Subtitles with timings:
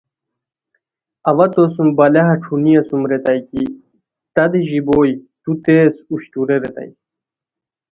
[1.29, 3.63] اوا تو سوم بلاہہ ݯھونی اسوم ریتائے کی،
[4.33, 6.91] تہ دی ژیبوئے تو تیز اوشٹورے ریتائے